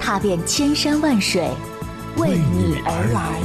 [0.00, 1.50] 踏遍千山万水，
[2.16, 3.40] 为你而来。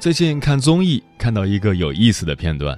[0.00, 2.76] 最近看综艺看到一个有意思的片段，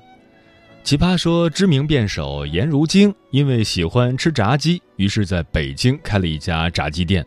[0.84, 7.24] 奇葩说知名辩手颜如晶因为喜欢吃炸鸡，于是在北京开了一家炸鸡店。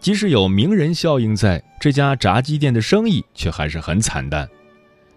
[0.00, 4.48] 即使有名人效应在，这家炸鸡店的生意却还是很惨淡。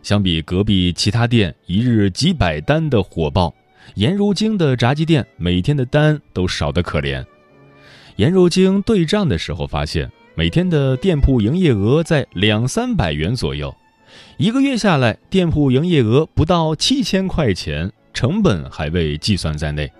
[0.01, 3.53] 相比隔壁其他店一日几百单的火爆，
[3.95, 7.25] 颜如晶的炸鸡店每天的单都少得可怜。
[8.17, 13.73] 颜如晶对账的时候发现，每天的店铺营业额在两三百元左右。
[14.37, 19.91] 一个月下来，店铺营业额不到七千块钱，成本还未计算在内。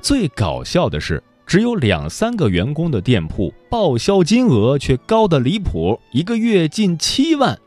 [0.00, 7.58] 最搞笑的是，只有两三个员工的店铺，报销金额却高得离谱，一个月近七万。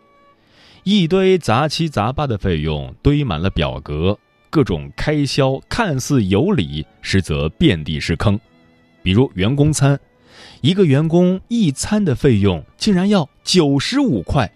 [0.83, 8.39] 一堆杂七杂八的费用堆满了表格，各种开销看似有理，实则遍地是坑。
[9.01, 9.99] 比如员工餐，
[10.61, 14.51] 一个员工一餐的费用竟然要九十五块。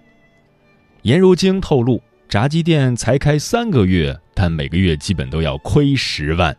[1.04, 6.56] 颜如晶透露，炸鸡店才开三个月，但每个月基本都要亏十万。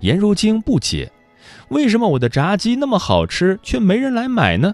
[0.00, 1.10] 颜如晶不解，
[1.68, 4.72] 为什么我的炸鸡那么好吃，却没人来买呢？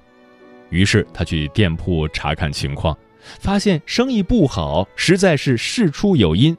[0.69, 2.97] 于是他去店铺查看情况，
[3.41, 6.55] 发现生意不好，实在是事出有因。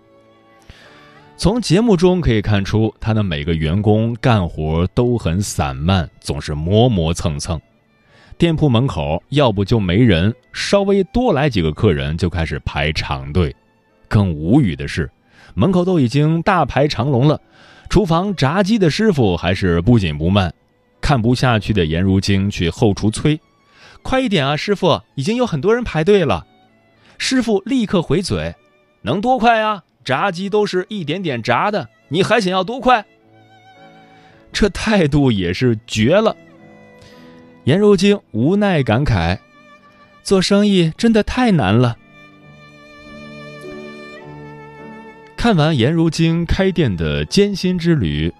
[1.35, 7.61] 从节目中可以看出，他的每个员工干活都很散漫，总是磨磨蹭蹭。
[8.37, 13.55] 店铺门口要不就没人，稍微多来几个客人就开始排长队。
[14.07, 15.09] 更无语的是，
[15.55, 17.41] 门口都已经大排长龙了，
[17.89, 20.53] 厨房炸鸡的师傅还是不紧不慢。
[21.01, 23.39] 看不下去的颜如晶去后厨催
[24.03, 26.45] ：“快一点啊，师傅，已经有很多人排队了。”
[27.17, 28.53] 师傅立刻回嘴
[29.01, 29.83] ：“能多快呀？
[30.05, 33.03] 炸鸡都是一点点炸的，你还想要多快？”
[34.53, 36.35] 这态度也是绝了。
[37.67, 39.38] 颜如晶无奈感慨
[40.23, 41.97] ：“做生意真的太难了。”
[45.35, 48.33] 看完颜如晶开店的艰辛之旅，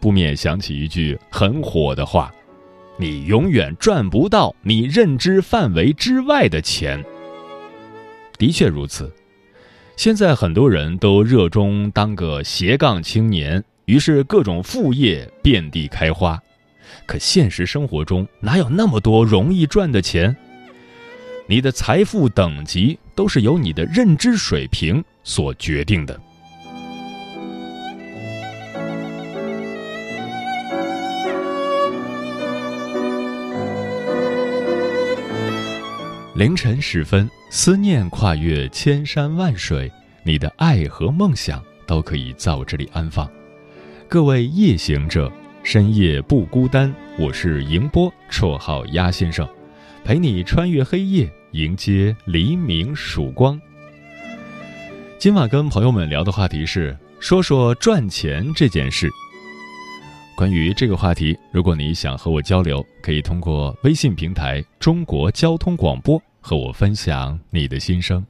[0.00, 2.30] 不免想起一句很火的话
[3.00, 7.02] ：“你永远赚不到你认知范围之外的钱。”
[8.36, 9.10] 的确如此，
[9.96, 16.38] 现在很多人都热衷当个斜杠青年，于是各种副业遍地开花。
[17.06, 20.34] 可现实生活中哪有那么多容易赚的钱？
[21.46, 26.18] 你的财富等级都是由你的认知水平所决定的。
[36.34, 39.92] 凌晨时分，思念跨越千山万水，
[40.24, 43.30] 你的爱和梦想都可以在我这里安放。
[44.08, 45.30] 各位夜行者。
[45.64, 49.48] 深夜不孤单，我是迎波，绰号鸭先生，
[50.04, 53.58] 陪你穿越黑夜，迎接黎明曙光。
[55.18, 59.08] 今晚跟朋友们聊的话题是说说赚钱这件事。
[60.36, 68.22] 关于这个话题，如果你想和我交流，可以通过微信平台“中国交通广播”和我分享你的心声。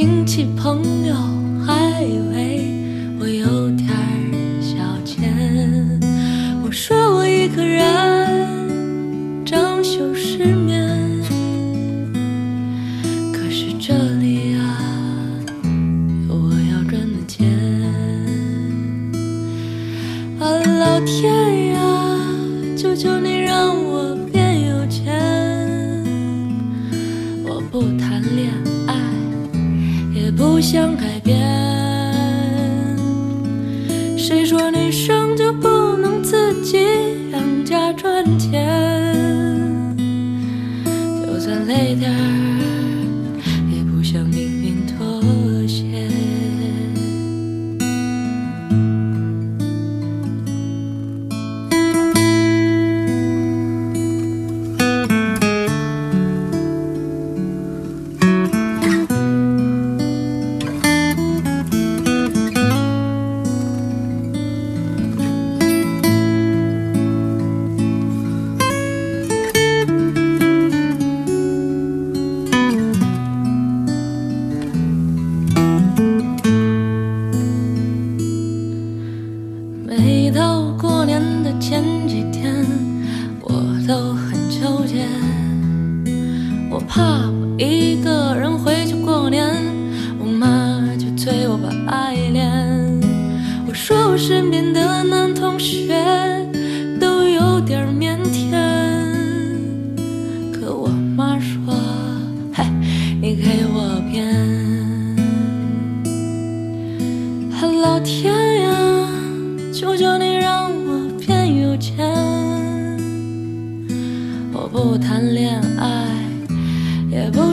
[0.00, 1.14] 亲戚朋友
[1.66, 2.47] 还以为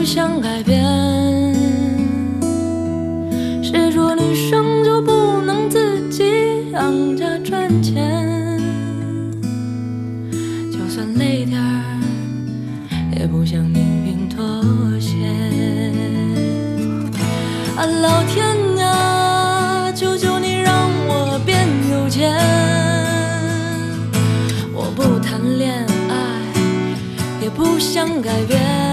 [0.06, 0.84] 想改变。
[3.60, 8.56] 谁说女生就不能自己养家赚钱？
[10.70, 12.00] 就算累点儿，
[13.18, 14.40] 也不向命运妥
[15.00, 15.26] 协。
[17.76, 19.92] 啊，老天呀！
[19.92, 22.32] 求求你让我变有钱！
[24.72, 26.14] 我不谈恋爱，
[27.42, 28.85] 也不想改变。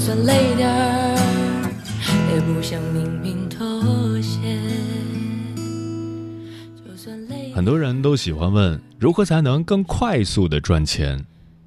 [0.00, 1.70] 算累点儿，
[2.32, 4.58] 也不想命运妥协。
[6.74, 7.52] 就算累。
[7.52, 11.22] 很多人都喜欢问如何才能更快速的赚钱。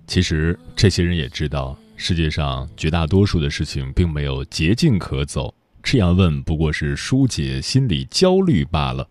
[0.07, 5.53] 其实这些人也知道，世界上绝大多数的事情并没有捷径可走。
[5.83, 9.07] 这样问不过是疏解心理焦虑罢了。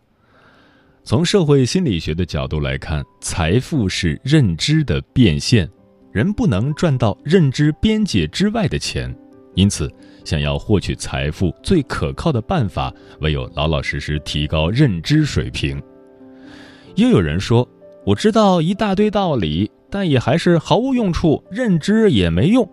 [1.05, 5.71] 从社会心理学的角度来看，财富是认知的变现，
[6.13, 9.15] 人不能赚到认知边界之外的钱，
[9.55, 9.91] 因此，
[10.25, 15.83] 想要获取财富，最可靠的办法唯有老老实实提高认知水平。
[16.97, 17.67] 又有人说
[18.05, 22.69] ：“我知道一大堆道理，但也还是毫无用处，认知也没用。”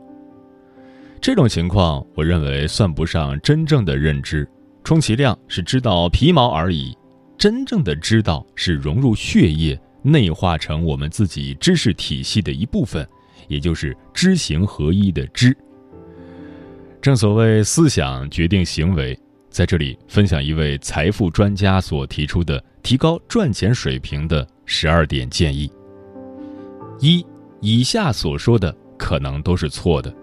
[1.21, 4.45] 这种情况，我认为算不上真正的认知，
[4.83, 6.93] 充其量是知道皮毛而已。
[7.37, 13.07] 真正的知道是融入血液，内化成我们自己知识体系的一部分，
[13.47, 15.55] 也就是知行合一的知。
[17.01, 19.17] 正所谓思想决定行为，
[19.49, 25.71] 在这里分享一位财富专家所提出的提高赚钱水平的十二点建议。
[26.99, 27.25] 一，
[27.61, 30.13] 以下所说的可能都是错的。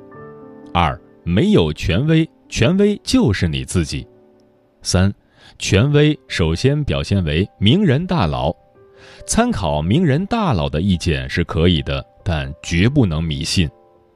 [0.75, 4.07] 二，没有权威，权威就是你自己。
[4.83, 5.13] 三，
[5.59, 8.55] 权威首先表现为名人大佬，
[9.27, 13.71] 参考名人大佬的意见是可以的，但绝不能迷信。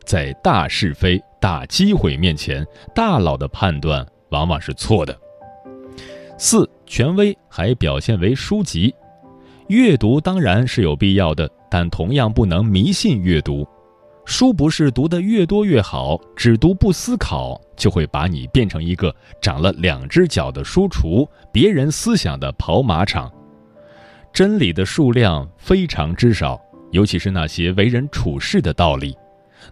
[0.05, 5.17] 在大是非、大机会面前，大佬的判断往往是错的。
[6.37, 8.93] 四，权威还表现为书籍，
[9.69, 13.65] 阅读当然是有必要的，但同样不能迷信阅读。
[14.25, 23.31] 书不是读得越多越好，只读不思考，就会把你变成一个长了两只脚的书橱，别人思想的跑马场。
[24.33, 29.17] 真理的数量非常之少，尤其是那些为人处事的道理，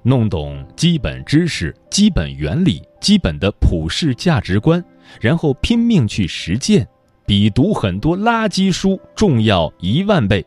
[0.02, 4.84] 弄懂基本知识、基本原理、基本的普世价值观，
[5.20, 6.86] 然后拼命去实践，
[7.26, 10.44] 比读很多垃圾书重要一万倍。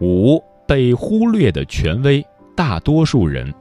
[0.00, 0.42] 五。
[0.66, 3.52] 被忽略的权威，大多数人。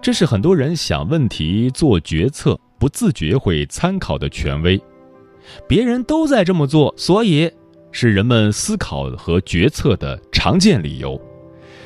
[0.00, 4.80] 这是很多人想问题、做决策不自觉会参考的权威。
[5.68, 7.52] 别人都在这么做，所以
[7.92, 11.20] 是人们思考和决策的常见理由。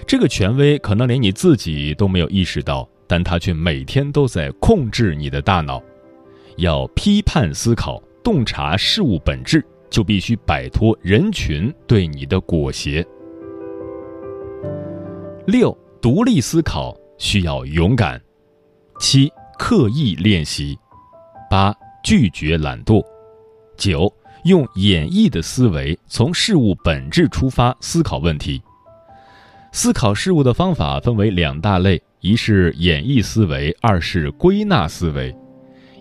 [0.07, 5.83] 这个权威可能连你自己都没有意识到，但它却每天都在控制你的大脑。
[6.57, 13.05] 要批判思考、洞察事物本质，就必须摆脱人群对你的裹挟。
[15.47, 18.19] 六，独立思考需要勇敢；
[18.99, 20.77] 七，刻意练习；
[21.51, 23.03] 八，拒绝懒惰；
[23.77, 24.11] 九，
[24.47, 28.63] 用演绎的思维，从事物本质出发思考问题。
[29.73, 35.35] 思考事物的方法分为两大类：一是演绎思维，二是归纳思维。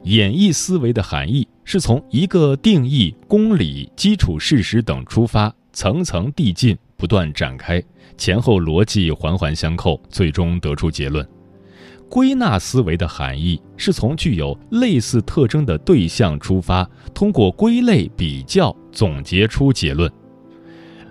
[0.03, 7.83] 演绎思维的含义是从一个定义、公理、基础事实等出发，层层递进，不断展开，
[8.15, 11.27] 前后逻辑环环相扣，最终得出结论。
[12.09, 20.09] 归纳思维的含义是从具有类似特征的对象出发，通过归类比较总结出结论。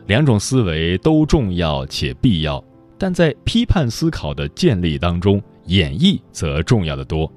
[0.06, 2.62] 两种思维都重要且必要，
[2.98, 7.30] 但在批判思考的建立当中，演绎则重要的多。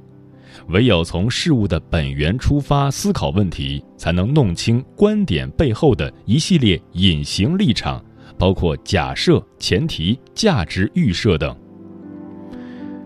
[0.70, 8.04] 唯有从事物的本源出发思考问题，才能弄清观点背后的一系列隐形立场，
[8.38, 11.56] 包括假设、前提、价值预设等。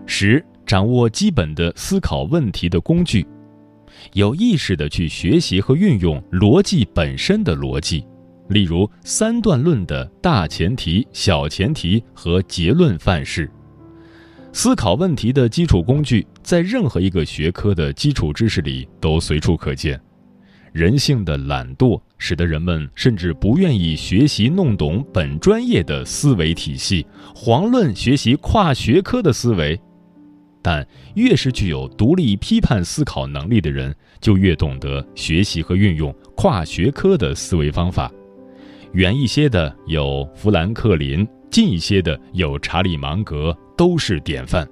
[0.06, 3.26] 十、掌握基本的思考问题的工具，
[4.12, 8.04] 有意识的去学习和运用逻辑本身的逻辑，
[8.48, 13.50] 例如三段论的大前提、小前提和结论范式。
[14.52, 19.98] 思考问题的基础工具，在任何一个学科的基础知识里都随处可见。
[20.72, 29.78] 人性的懒惰使得人们甚至不愿意学习弄懂本专业的思维体系，遑论学习跨学科的思维。
[30.62, 38.10] 但越是具有独立批判思考能力的人，就越懂得学习和运用跨学科的思维方法。
[38.92, 41.26] 远一些的有富兰克林。
[41.50, 44.66] 近一些的有查理芒格，都是典范。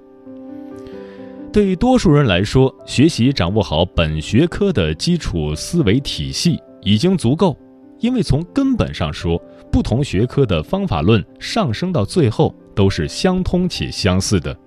[1.53, 7.55] 对于多数人来说，学习掌握好本学科的基础思维体系已经足够，
[7.99, 9.39] 因为从根本上说，
[9.71, 14.57] 不同学科的方法论上升到最后都是相通且相似的，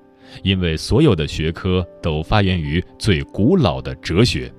[0.43, 4.53] 因为所有的学科都发源于最古老的哲学。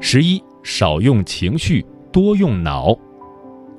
[0.00, 2.98] 十一，少用情绪，多用脑。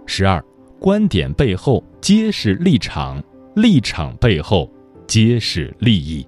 [0.05, 0.43] 十二。
[0.79, 3.21] 观点背后皆是立场，
[3.55, 4.67] 立场背后
[5.05, 6.25] 皆是利益。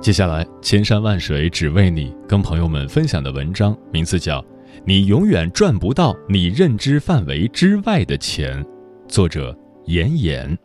[0.00, 4.40] 接下来，千山万水只为你，跟朋友们分享的文章名字叫
[4.84, 8.62] 《你永远赚不到你认知范围之外的钱》，
[9.08, 10.56] 作者严严。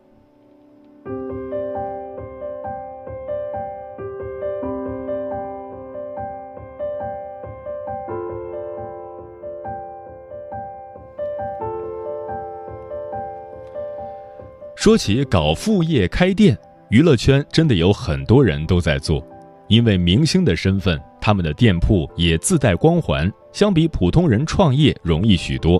[14.75, 16.57] 说起搞副业开店，
[16.89, 19.21] 娱乐圈真的有很多人都在做，
[19.67, 20.97] 因为明星的身份，
[21.29, 25.79] 他们的店铺也自带光环，相比普通人创业容易许多。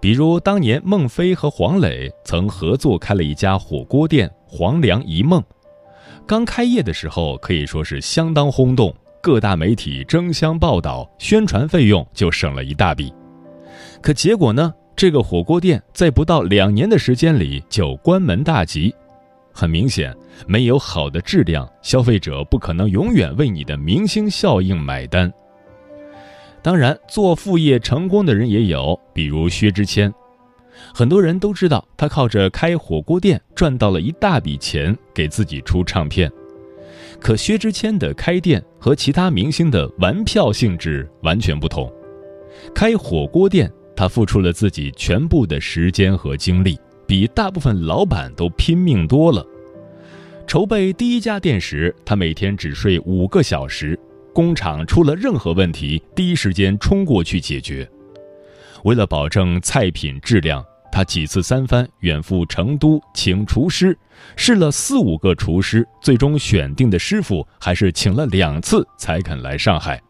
[0.00, 5.44] 比如当年孟非和黄磊曾合作开了一家火锅店“黄粱一梦”，
[6.26, 13.12] 刚开业的时候可以说是相当轰动，各大媒体争相报道，宣传费用就省了一大笔。
[14.00, 14.72] 可结果呢？
[14.96, 18.94] 这个火锅店在不到两年的时间里就关门大吉，
[19.52, 20.16] 很明显，
[20.46, 25.32] 没有好的质量，消费者不可能永远为你的明星效应买单。
[26.62, 30.12] 当然，做副业成功的人也有，比如薛之谦，
[30.94, 36.30] 很多人都知道他靠着开火锅店赚到了一大笔钱，给自己出唱片。
[37.20, 41.90] 可薛之谦的开店和其他明星的玩票性质完全不同，
[42.74, 43.70] 开火锅店。
[43.96, 46.76] 他付出了自己全部的时间和精力，
[47.06, 49.46] 比大部分老板都拼命多了。
[50.46, 53.98] 筹备第一家店时，他每天只睡五个小时，
[54.32, 57.88] 工厂出了任何问题，第一时间冲过去解决。
[58.84, 63.98] 为了保证菜品质量，他几次三番远赴成都请厨师，
[64.36, 70.00] 试了四五个厨师，最终选定的师傅还是请了两次才肯来上海。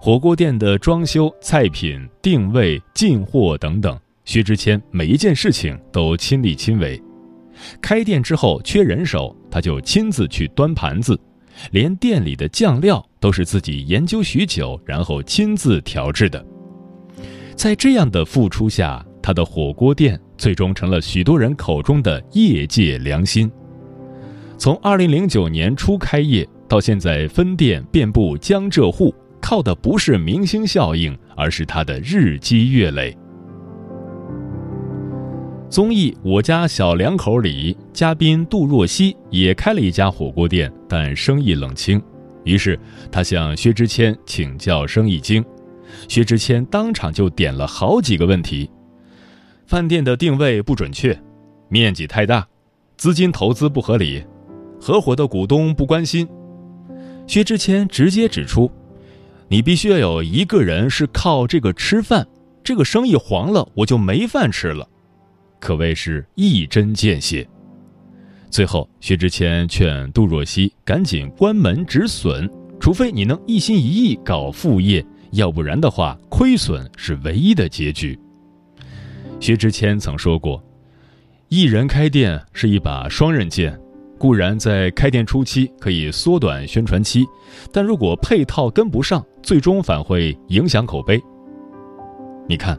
[0.00, 7.02] 火锅店的装修、菜品定位、进货等等，薛之谦每一件事情都亲力亲为。
[7.80, 11.18] 开店之后缺人手，他就亲自去端盘子，
[11.70, 16.44] 连店里的酱料都是自己研究许久，然后亲自调制的。
[17.54, 23.50] 在这样的付出下，他的火锅店最终成了许多人口中的业界良心。
[24.58, 29.14] 从2009年初开业到现在，分店遍布江浙沪。
[29.38, 33.16] 靠的不是明星效应，而是他的日积月累。
[35.68, 42.00] 综艺《我家小两口》里，嘉宾杜若溪也开了一家火锅店，但生意冷清。
[42.44, 42.78] 于是
[43.10, 45.44] 他向薛之谦请教生意经，
[46.08, 48.70] 薛之谦当场就点了好几个问题：
[49.66, 51.18] 饭店的定位不准确，
[51.68, 52.46] 面积太大，
[52.96, 54.24] 资金投资不合理，
[54.80, 56.28] 合伙的股东不关心。
[57.26, 58.70] 薛之谦直接指出，
[59.48, 62.24] 你必须要有一个人是靠这个吃饭，
[62.62, 64.88] 这个生意黄了，我就没饭吃了，
[65.66, 67.44] 可谓是一针见血。
[68.48, 78.16] 最后，薛之谦劝杜若溪赶紧关门止损，除非你能一心一意搞副业，要不然的话，亏损是唯一的结局。
[79.40, 80.62] 薛之谦曾说过。
[81.48, 83.76] 一人开店是一把双刃剑，
[84.18, 87.24] 固然在开店初期可以缩短宣传期，
[87.72, 91.20] 但如果配套跟不上，最终反会影响口碑。
[92.48, 92.78] 你看，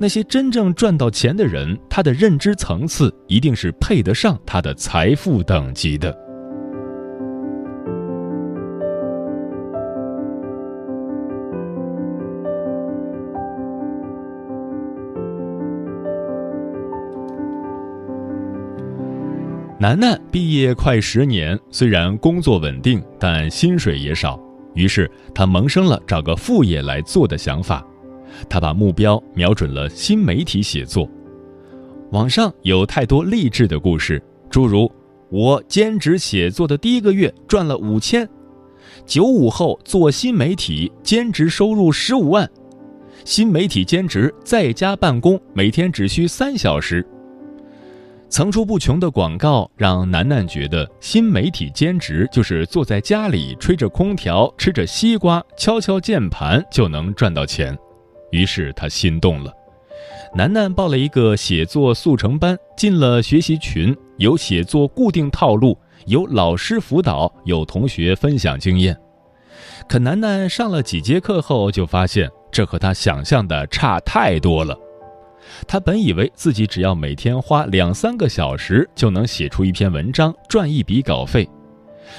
[0.00, 6.16] 那些真正赚到钱的人，他的认知层次一定是配得上他的财富等级的。
[19.80, 24.38] 楠楠毕业快十年，虽然工作稳定，但薪水也少。
[24.74, 27.84] 于是他萌生了找个副业来做的想法。
[28.48, 31.08] 他把目标瞄准了新媒体写作。
[32.10, 34.90] 网上有太多励志的故事，诸如
[35.30, 38.28] “我兼职写作的第一个月赚了五千
[39.04, 42.48] ”，“九五后做新媒体兼职收入十五万
[43.26, 47.06] ”，“新媒体兼职在家办公每天只需三小时”。
[48.30, 57.74] 层出不穷的广告让楠楠觉得新媒体兼职就是坐在家里吹着空调、吃着西瓜、敲敲键盘就能赚到钱，
[58.30, 59.52] 于是他心动了。
[60.34, 68.96] 楠楠报了一个写作速成班，进了学习群，有写作固定套路，有老师辅导，有同学分享经验。
[69.88, 74.78] 可楠楠上了几节课后，就发现这和他想象的差太多了。
[75.66, 81.48] 他本以为自己只要每天花两三个小时就能写出一篇文章，赚一笔稿费，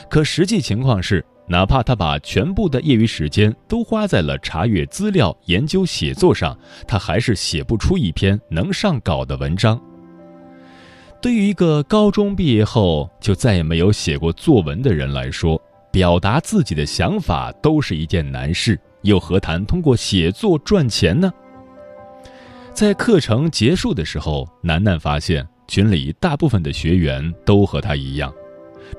[0.10, 6.56] 可实际情况是，哪怕他把全部的业余时间都花在了查阅资料、研究写作上，
[6.88, 9.82] 他还是写不出一篇能上稿的文章。
[11.20, 15.60] 对于一个高中毕业后就再也没有写过作文的人来说，
[15.92, 21.34] 表达自己的想法都是一件难事，又何谈通过写作赚钱呢？
[22.74, 28.32] 在课程结束的时候，楠楠发现群里大部分的学员都和他一样，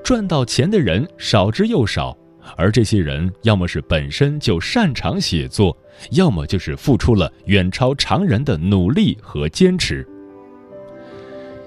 [0.03, 2.15] 赚到钱的人少之又少，
[2.55, 5.75] 而这些人要么是本身就擅长写作，
[6.11, 10.07] 要么就是付出了远超常人的努力和坚持。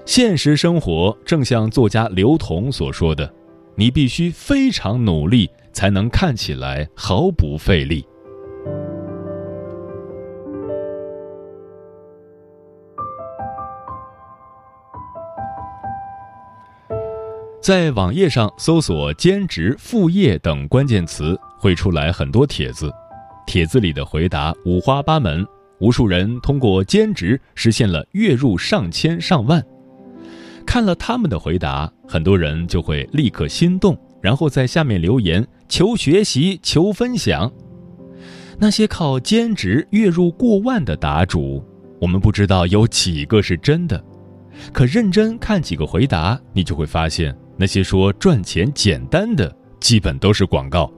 [0.05, 3.31] 现实生活正像作家刘同所说的
[3.75, 8.05] ：“你必须非常努力，才能看起来毫不费力。”
[17.65, 22.93] 在网页上搜索“兼职”“副业”等关键词，会出来很多帖子。
[23.47, 25.43] 帖子里的回答五花八门，
[25.79, 29.65] 无数人通过兼职实现了月入上千上万。
[30.63, 37.51] 看了他们的回答，很多人就会立刻心动，然后在下面留言求学习、求分享。
[38.59, 41.65] 那些靠兼职月入过万的答主，
[41.99, 43.99] 我们不知道有几个是真的。
[44.71, 47.35] 可认真看几个回答，你就会发现。
[47.57, 50.91] 那些说赚钱简单的，基本都是广告。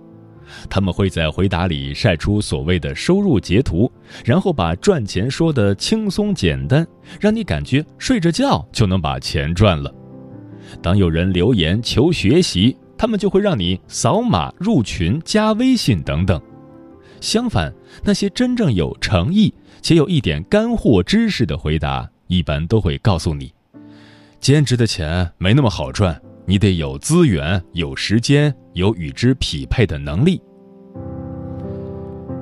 [0.70, 3.92] 他们会在回答里晒出所谓的收入截图，
[4.24, 6.88] 然后把赚钱说的轻松简单，
[7.20, 9.94] 让你感觉睡着觉就能把钱赚了。
[10.82, 16.42] 当有人留言求学习，他们就会让你扫码入群、加微信等等。
[17.20, 23.54] 相反，那些真正有诚意且有一点干货知识的回答，一般都会告诉你，
[24.40, 26.22] 兼职的钱没那么好赚。
[26.50, 30.42] 你得有资源、有时间、有与之匹配的能力。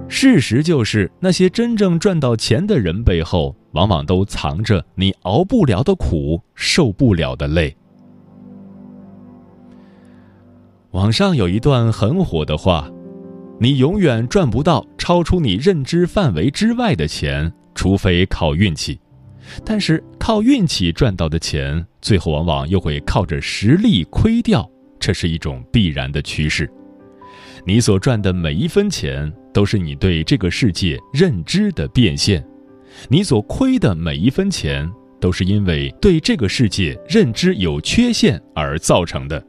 [0.08, 7.76] 事实就是，那些真正赚到钱的人背后，往往都藏着你熬不了的苦、受不了的累。
[10.91, 12.88] 网上有一段很火的话
[13.60, 19.00] ：“你永远赚不到超出你认知范围之外的钱，除非靠运气。”
[19.64, 26.70] 但是靠运气赚到的钱，最后往往又会靠着实力亏掉，这是一种必然的趋势。
[27.66, 32.42] 你所赚的每一分钱，都是你对这个世界认知的变现；
[33.10, 39.44] 你所亏的每一分钱，都是因为对这个世界认知有缺陷而造成的。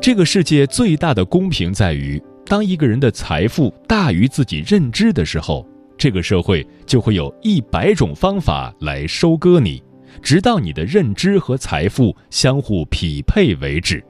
[0.00, 5.66] 这个世界最大的公平在于，当一个人的财富大于自己认知的时候。
[5.98, 9.82] 这个社会就会有一百种方法来收割你，
[10.22, 14.02] 直到你的认知和财富相互匹配为止。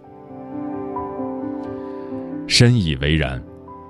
[2.46, 3.42] 深以为然。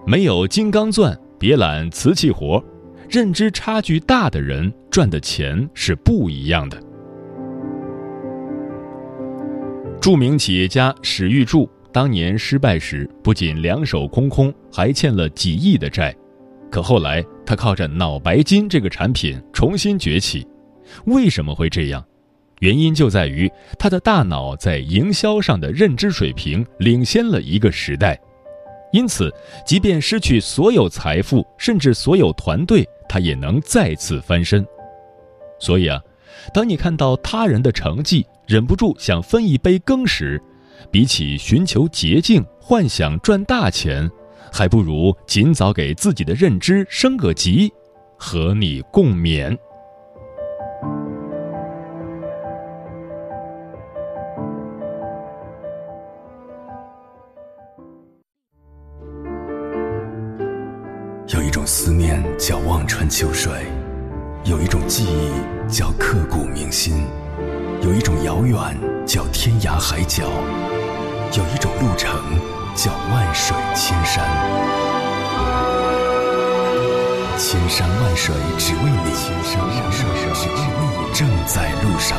[0.06, 2.62] 没有金刚钻，别揽瓷器活。
[3.10, 6.80] 认知差距大的人赚的钱是不一样的。
[10.00, 16.14] 著名企业家史玉柱当年失败时，不仅两手空空，还欠了几亿的债。
[16.70, 20.46] 可后来，他靠着脑白金这个产品重新崛起。
[21.06, 22.04] 为什么会这样？
[22.60, 28.18] 原因就在于他的大脑在营销上的认知水平领先了一个时代。
[28.92, 29.30] 因此，
[29.66, 34.66] 即便失去所有财富，甚至所有团队，他也能再次翻身。
[35.58, 36.00] 所以啊，
[36.54, 40.40] 当你看到他人的成绩，忍不住想分一杯羹时，
[40.90, 44.08] 比起寻求捷径、幻想赚大钱，
[44.52, 47.72] 还不如尽早给自己的认知升个级，
[48.18, 49.56] 和你共勉。
[61.34, 63.52] 有一种思念叫望穿秋水，
[64.44, 67.04] 有一种记忆叫刻骨铭心，
[67.82, 68.56] 有一种遥远
[69.04, 70.30] 叫天涯海角，
[71.36, 72.14] 有一种路程
[72.76, 74.22] 叫万水千山。
[77.38, 82.18] 千山万水只为你，千山万水只为你，正在路上。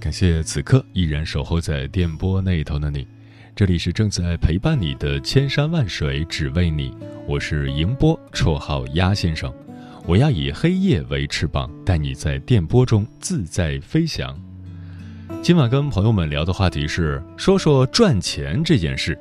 [0.00, 3.06] 感谢此刻依然守候在电波那头的你，
[3.56, 6.92] 这里是正在陪伴你的千山万水只为你，
[7.24, 9.52] 我是迎波，绰号鸭先生，
[10.06, 14.36] 我要以黑夜为翅膀，带你在电波中自在飞翔。
[15.40, 19.16] 今晚跟朋友们聊的话题是说说赚钱这件事。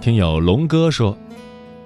[0.00, 1.18] 听友龙哥说，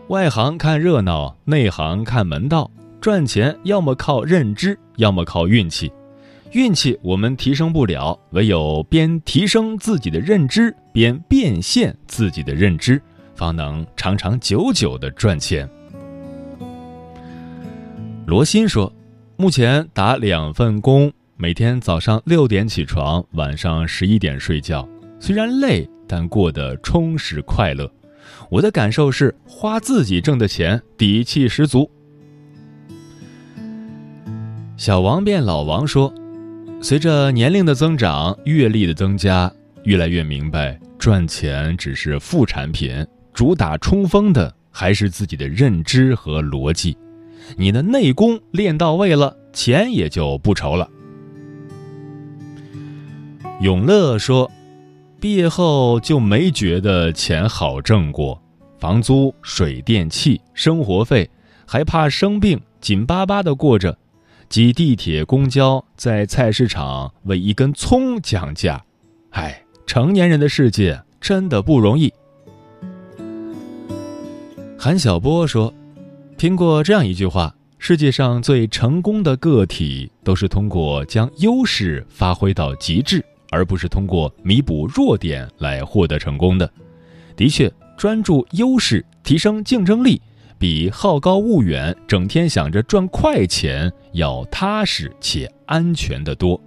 [0.08, 2.70] 外行看热闹，内行看门道，
[3.00, 5.90] 赚钱要么靠认知，要么靠运气。
[6.56, 12.98] 运气我们提升不了，唯有边提升自己的认知，边变现自己的认知，
[13.34, 15.68] 方能长长久久的赚钱。
[18.26, 18.90] 罗欣说，
[19.36, 24.88] 目前打两份工，每天早上六点起床，晚上十一点睡觉，
[25.20, 27.86] 虽然累，但过得充实快乐。
[28.48, 31.90] 我的感受是，花自己挣的钱，底气十足。
[34.78, 36.10] 小王变老王说。
[36.88, 46.96] 随着年龄的增长，阅历的增加，越来越明白，赚钱只是副产品，主打冲锋的还是自己的认知和逻辑。
[47.56, 50.88] 你的内功练到位了，钱也就不愁了。
[53.60, 54.48] 永乐说，
[55.20, 58.40] 毕业后就没觉得钱好挣过，
[58.78, 61.28] 房租、水电气、生活费，
[61.66, 63.98] 还怕生病，紧巴巴的过着。
[64.48, 68.80] 挤地铁、公交，在菜市场为一根葱讲价，
[69.30, 72.12] 唉，成年人的世界真的不容易。
[74.78, 75.74] 韩晓波说
[76.38, 86.70] ：“听过这样一句话，世界上最成功的个体都是通过将优势发挥到极致，而不是通过弥补弱点来获得成功的。
[87.34, 90.22] 的确，专注优势，提升竞争力。”
[90.58, 96.60] 比好高骛远、整天想着赚快钱要踏实且安全的多。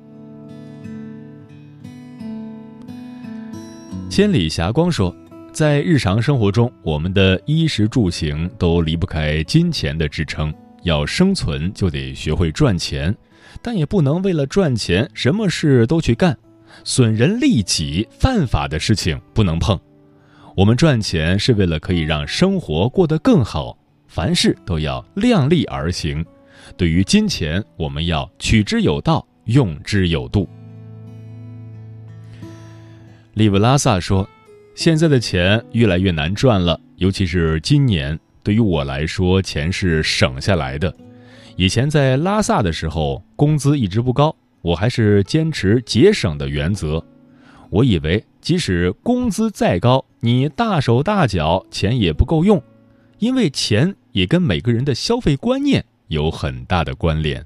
[4.10, 5.15] 千里霞光说，
[5.52, 10.54] 在日常生活中，我们的衣食住行都离不开金钱的支撑。
[10.84, 13.15] 要生存，就得学会赚钱，
[13.62, 16.38] 但也不能为了赚钱什么事都去干，
[16.84, 19.78] 损人利己、犯法的事情不能碰。
[20.56, 23.78] 我们赚钱是为了可以让生活过得更好。
[24.10, 26.26] 凡事都要量力而行，
[26.76, 30.50] 对于金钱，我们要取之有道，用之有度。
[33.36, 34.28] 利布拉萨说
[34.74, 40.91] ：“现在的钱越来越难赚了，尤其是今年，对于我来说，钱是省下来的。
[41.56, 47.06] 以前在拉萨的时候，工资一直不高，我还是坚持节省的原则。
[47.69, 52.60] 我以为，即使工资再高，你大手大脚，钱也不够用，
[53.19, 57.45] 因为钱。”也跟每个人的消费观念有很大的关联。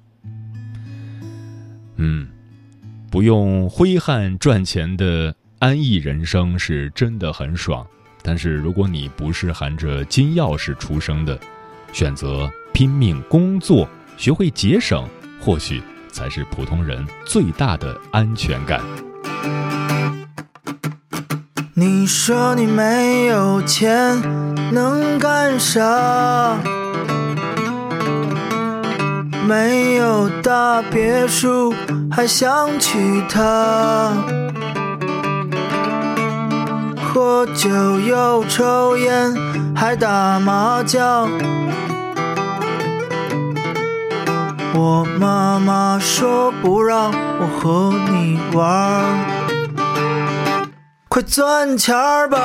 [1.97, 2.27] 嗯，
[3.11, 7.85] 不用挥汗赚钱的安逸人生是真的很爽。
[8.21, 11.37] 但是如果你不是含着金钥匙出生的，
[11.91, 15.07] 选择拼命工作，学会节省，
[15.41, 18.81] 或许才是普通人最大的安全感。
[21.83, 22.07] 你。
[22.07, 24.21] 说你没有钱，
[24.71, 26.55] 能干啥？
[29.45, 31.73] 没有大别墅，
[32.09, 34.11] 还想娶她？
[37.05, 37.69] 喝酒
[37.99, 39.33] 又抽烟，
[39.75, 41.29] 还打麻将。
[44.73, 49.03] 我妈妈说不让我和你玩，
[51.13, 52.39] 快赚钱儿吧，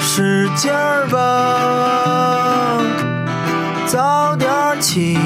[0.00, 1.18] 使劲儿吧，
[3.86, 4.48] 早点
[4.80, 5.18] 起，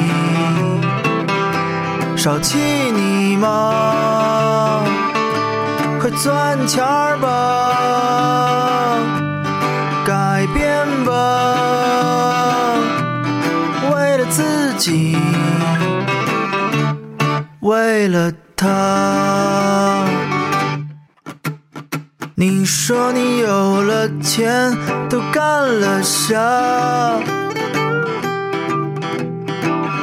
[2.17, 4.81] 少气你妈，
[6.01, 7.29] 快赚钱儿吧，
[10.05, 11.13] 改变吧。
[13.95, 15.17] 为了自己，
[17.61, 19.92] 为了他。
[22.43, 24.77] 你说你有了钱，
[25.09, 26.37] 都干了啥？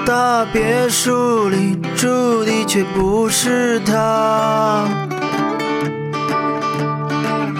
[0.05, 4.85] 大别墅里住的却不是他，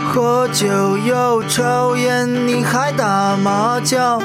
[0.08, 0.66] 喝酒
[0.98, 4.22] 又抽烟，你还打麻将。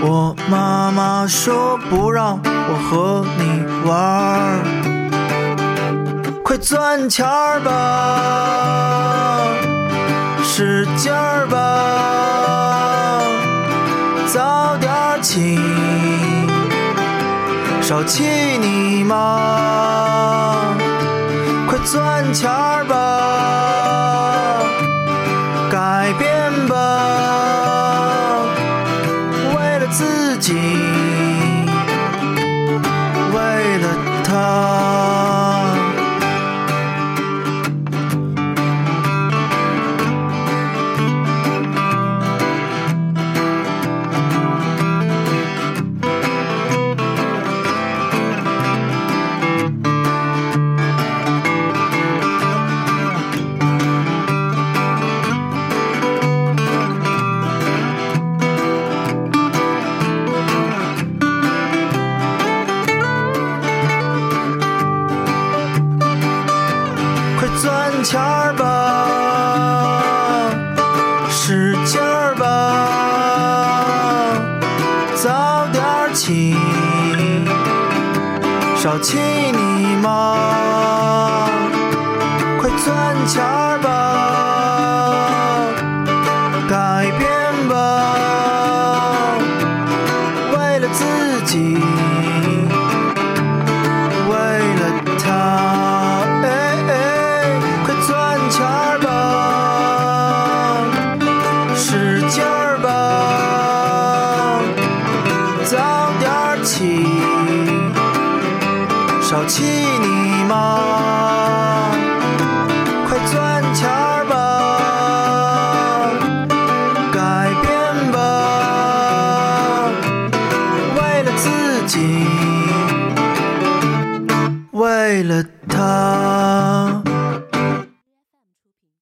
[0.00, 4.62] 我妈妈说不让我和你玩儿，
[6.50, 7.70] 快赚钱儿吧，
[10.42, 13.22] 使劲儿吧，
[14.26, 14.90] 早点
[15.22, 15.60] 起，
[17.80, 18.24] 少气
[18.58, 20.74] 你妈，
[21.68, 22.96] 快赚钱儿吧，
[25.70, 26.74] 改变吧。
[29.54, 30.79] 为了自己，
[76.10, 76.56] 早点起，
[78.76, 79.18] 少气
[79.52, 81.46] 你妈，
[82.60, 83.89] 快赚钱儿吧，